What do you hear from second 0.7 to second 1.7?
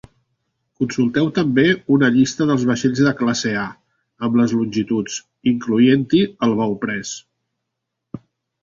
Consulteu també